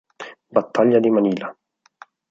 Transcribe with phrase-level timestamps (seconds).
[0.49, 1.55] Battaglia di Manila